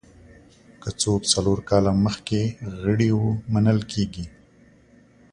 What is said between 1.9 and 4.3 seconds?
مخکې غړي وو منل کېږي.